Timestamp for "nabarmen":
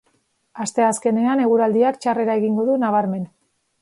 2.85-3.29